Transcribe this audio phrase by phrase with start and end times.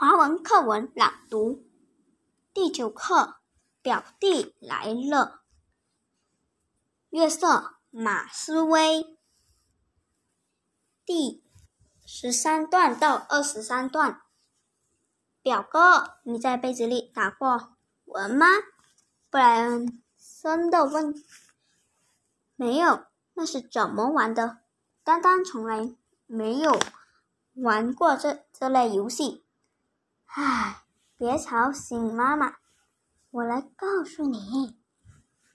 [0.00, 1.62] 华文课文朗读
[2.54, 3.36] 第九课：
[3.82, 5.42] 表弟来了。
[7.10, 9.18] 月色马思威
[11.04, 11.44] 第
[12.06, 14.22] 十三段到二十三段。
[15.42, 17.76] 表哥，你在被子里打过
[18.06, 18.46] 蚊吗？
[19.28, 21.14] 布莱恩森的问。
[22.56, 23.04] 没有，
[23.34, 24.60] 那是怎么玩的？
[25.04, 25.94] 丹丹从来
[26.24, 26.80] 没有
[27.52, 29.44] 玩过这这类游戏。
[30.34, 30.82] 唉，
[31.16, 32.56] 别吵醒妈妈，
[33.30, 34.78] 我来告诉你。”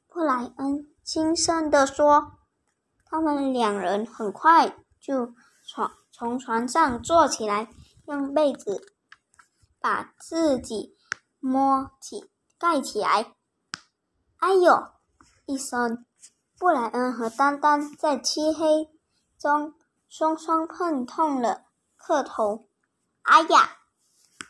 [0.08, 2.34] 布莱恩轻声地说。
[3.08, 5.34] 他们两人很快就
[5.66, 7.70] 床从床上坐起来，
[8.08, 8.94] 用被子
[9.80, 10.98] 把自己
[11.39, 13.34] 摸起盖起来。
[14.38, 14.88] 哎呦！
[15.45, 16.05] 一声，
[16.58, 18.89] 布莱恩和丹丹在漆黑
[19.38, 19.76] 中
[20.09, 22.67] 双双碰痛了磕头。
[23.22, 23.78] 哎呀！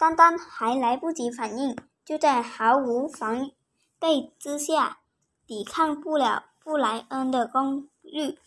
[0.05, 3.49] 丹丹还来不及反应，就在毫无防
[3.97, 4.99] 备之下，
[5.47, 8.37] 抵抗不了布莱恩的攻力，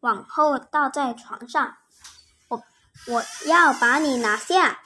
[0.00, 1.76] 往后倒在床上。
[2.48, 2.60] 我
[3.06, 4.80] 我要把你拿下！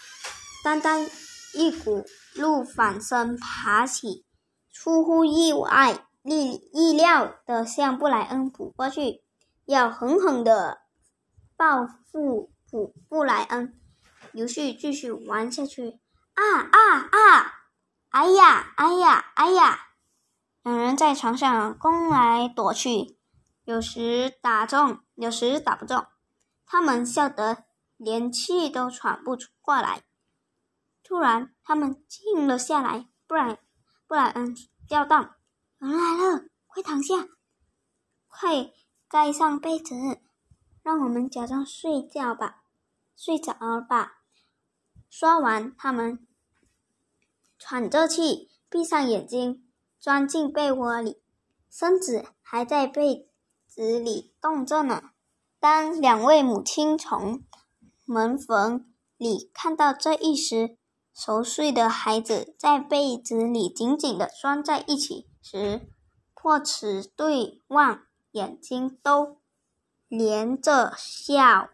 [0.63, 1.09] 丹丹
[1.55, 2.05] 一股
[2.37, 4.27] 怒反身爬起，
[4.71, 9.25] 出乎意外意意料的向布莱恩扑过去，
[9.65, 10.83] 要狠狠的
[11.57, 13.75] 报复布布莱恩。
[14.33, 15.99] 游戏继续玩下去。
[16.41, 17.53] 啊啊啊！
[18.09, 19.89] 哎呀，哎呀，哎呀！
[20.63, 23.19] 两人在床上攻来躲去，
[23.65, 26.07] 有时打中，有时打不中。
[26.65, 27.65] 他们笑得
[27.99, 30.03] 连气都喘不出过来。
[31.03, 33.07] 突然，他们静了下来。
[33.27, 33.59] 布莱
[34.07, 34.57] 布莱恩
[34.89, 35.35] 叫道
[35.79, 37.29] ：“有人来了，快躺下，
[38.29, 38.73] 快
[39.09, 39.95] 盖上被子，
[40.83, 42.63] 让我们假装睡觉吧，
[43.15, 44.23] 睡着了吧。”
[45.11, 46.27] 说完，他们。
[47.61, 49.63] 喘着气，闭上眼睛，
[50.01, 51.21] 钻进被窝里，
[51.71, 53.29] 身子还在被
[53.69, 55.11] 子里动着呢。
[55.61, 57.45] 当两位母亲从
[58.07, 60.79] 门缝里看到这一时
[61.15, 65.87] 熟睡的孩子在被子里紧紧地拴在一起时，
[66.33, 69.37] 破齿对望，眼睛都
[70.09, 71.69] 连着笑。